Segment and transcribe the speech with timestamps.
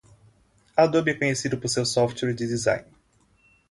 [0.75, 2.87] Adobe é conhecida por seu software de design.